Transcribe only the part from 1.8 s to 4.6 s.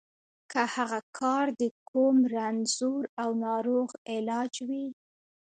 کوم رنځور او ناروغ علاج